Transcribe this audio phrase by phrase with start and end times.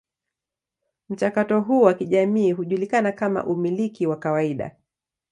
[1.09, 4.75] Mchakato huu wa kijamii hujulikana kama umiliki wa kawaida.